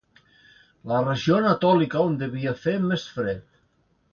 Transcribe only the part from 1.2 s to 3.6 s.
anatòlica on devia fer més fred.